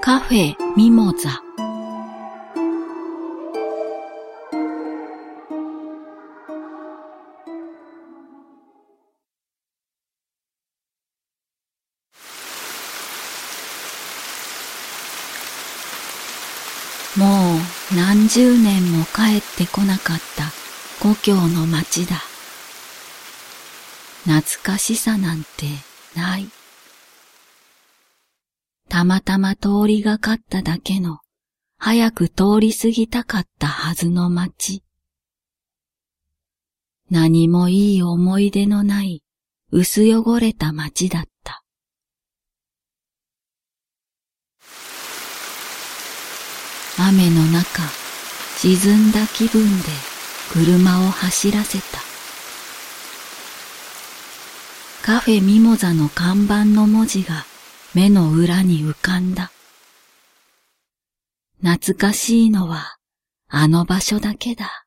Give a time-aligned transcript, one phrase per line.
[0.00, 1.42] カフェミモザ
[17.16, 20.52] もう何十年も帰ってこなかった
[21.00, 22.33] 故郷の町だ。
[24.24, 25.66] 懐かしさなんて
[26.16, 26.48] ない。
[28.88, 31.18] たまたま通りがかっただけの
[31.78, 34.82] 早く通り過ぎたかったはずの町。
[37.10, 39.22] 何もいい思い出のない
[39.70, 41.62] 薄汚れた町だった。
[46.96, 47.82] 雨の中、
[48.56, 49.88] 沈んだ気分で
[50.52, 52.03] 車を走らせた。
[55.06, 57.44] カフェミモザの看板の文字が
[57.92, 59.52] 目の裏に浮かんだ。
[61.62, 62.96] 懐かしいのは
[63.46, 64.86] あの場所だけだ。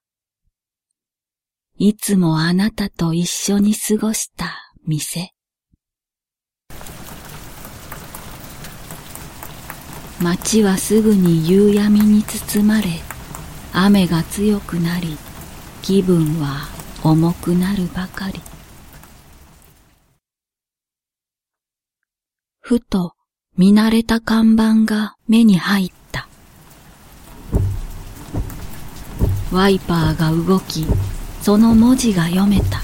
[1.78, 5.34] いつもあなたと一緒に過ごした店。
[10.20, 12.88] 街はすぐに夕闇に包まれ、
[13.72, 15.16] 雨が強くなり、
[15.84, 16.68] 気分は
[17.04, 18.42] 重くなるばかり。
[22.68, 23.14] ふと
[23.56, 26.28] 見慣れた看板が目に入った。
[29.54, 30.86] ワイパーが動き、
[31.42, 32.82] その文字が読めた。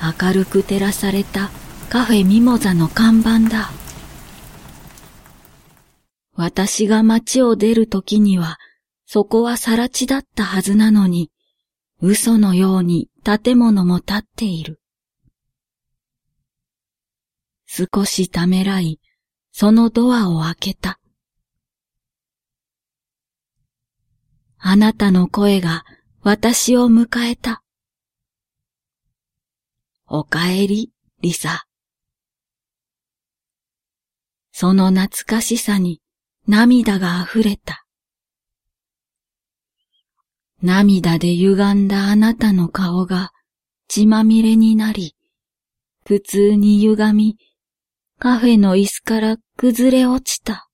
[0.00, 1.50] 明るく照らされた
[1.88, 3.72] カフェミモザの看板だ。
[6.36, 8.58] 私が街を出る時には、
[9.06, 11.32] そこは更地だったはずなのに、
[12.00, 14.79] 嘘のように建物も建っている。
[17.72, 18.98] 少しためらい、
[19.52, 20.98] そのドアを開けた。
[24.58, 25.84] あなたの声が
[26.20, 27.62] 私を迎えた。
[30.08, 30.90] おかえり、
[31.20, 31.64] リサ。
[34.50, 36.02] その懐かしさに
[36.48, 37.86] 涙が溢れた。
[40.60, 43.30] 涙で歪んだあなたの顔が
[43.86, 45.14] 血まみれになり、
[46.04, 47.38] 普通に歪み、
[48.22, 50.68] カフェの椅子から崩れ落ちた。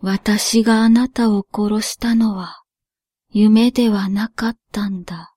[0.00, 2.62] 私があなたを殺したのは
[3.28, 5.34] 夢ではなかったんだ。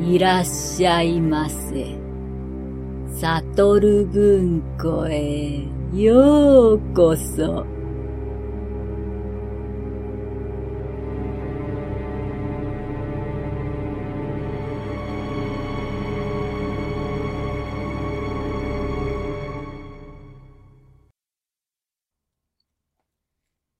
[0.00, 1.98] いらっしゃいませ。
[3.20, 7.66] 悟る文庫へようこそ。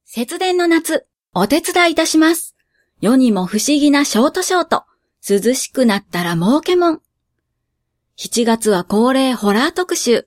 [0.05, 2.57] 節電の夏、お手伝いいたします。
[3.01, 4.83] 世にも不思議なショートショート。
[5.27, 7.03] 涼しくなったら儲けもん。
[8.17, 10.27] 7月は恒例ホラー特集。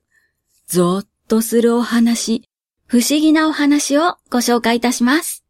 [0.68, 2.48] ゾーッとするお話、
[2.86, 5.44] 不思議なお話をご紹介いたします。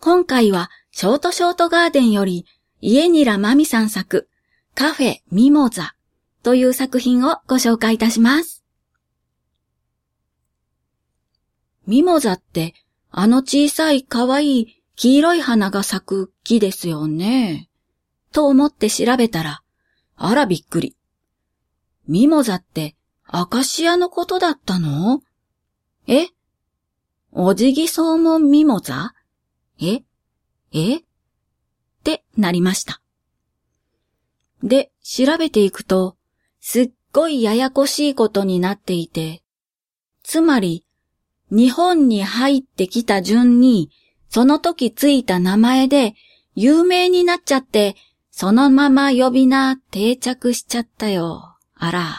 [0.00, 2.46] 今回はショートショートガーデンより
[2.80, 4.28] 家にらまみさん作
[4.74, 5.94] カフェミモザ
[6.42, 8.64] という作品をご紹介いたします。
[11.86, 12.74] ミモザって
[13.10, 17.68] あの小さい可愛い黄色い花が咲く木ですよね。
[18.32, 19.62] と思って調べたら
[20.16, 20.96] あらびっくり。
[22.08, 22.96] ミモザって
[23.26, 25.22] アカシアのことだったの？
[26.06, 26.26] え？
[27.32, 29.14] おじぎそうもミモザ？
[29.80, 30.02] え？
[30.72, 30.96] え？
[30.96, 31.02] っ
[32.04, 33.00] てなりました。
[34.62, 36.16] で、調べていくと、
[36.60, 39.42] すっごいややこしいことになっていて、
[40.22, 40.84] つまり、
[41.50, 43.90] 日本に入ってきた順に、
[44.32, 46.14] その時ついた名前で
[46.54, 47.96] 有名になっちゃって、
[48.30, 51.58] そのまま呼び名定着しちゃったよ。
[51.74, 52.16] あら。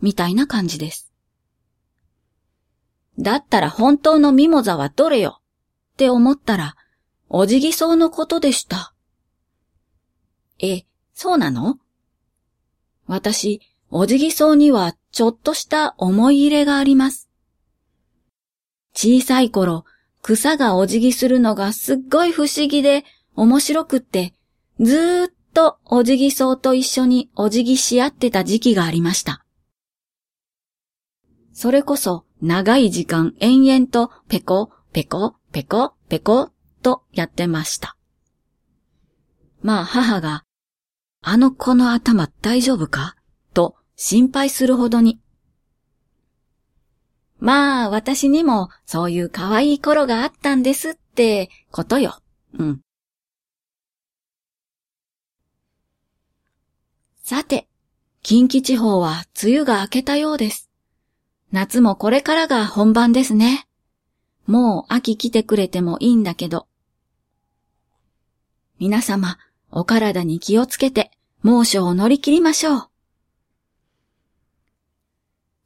[0.00, 1.12] みたいな感じです。
[3.18, 5.42] だったら本当のミモザはどれよ？
[5.92, 6.76] って思ったら、
[7.28, 8.94] おじぎそうのことでした。
[10.60, 11.76] え、そうなの？
[13.06, 13.60] 私、
[13.90, 17.28] おじぎそうにはちょっとした思い入れがあります。
[18.94, 19.84] 小さい頃、
[20.22, 23.04] 草がお辞儀するのがすっごい不思議で
[23.34, 24.34] 面白くって、
[24.80, 29.44] ずーっとお辞儀草と一緒にお辞儀し合ってた時期がありました。
[31.52, 36.50] それこそ長い時間延々とペコ、ペコ、ペコ、ペコ
[36.82, 37.96] とやってました。
[39.60, 40.44] まあ母が、
[41.20, 43.16] あの子の頭大丈夫か？
[43.54, 45.20] と心配するほどに
[47.42, 52.20] まあ、私にもそういう可愛い頃があったんですってことよ。
[52.56, 52.80] うん。
[57.24, 57.66] さて、
[58.22, 60.70] 近畿地方は梅雨が明けたようです。
[61.50, 63.66] 夏もこれからが本番ですね。
[64.46, 66.68] もう秋来てくれてもいいんだけど。
[68.78, 69.36] 皆様、
[69.72, 71.10] お体に気をつけて
[71.42, 72.91] 猛暑を乗り切りましょう。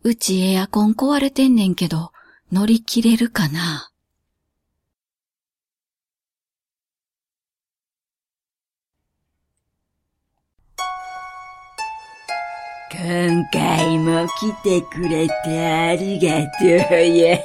[0.08, 2.12] うちエアコン壊れてんねんけど、
[2.52, 3.90] 乗り切れるかな？
[12.92, 16.68] 今回も来てくれてありがとう
[17.18, 17.36] よ。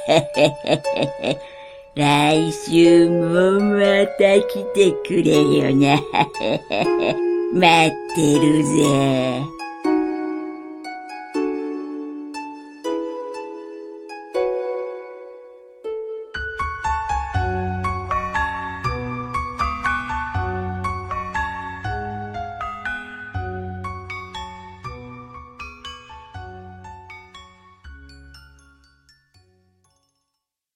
[1.96, 6.00] 来週もまた来てくれよな。
[7.52, 9.61] 待ってるぜ。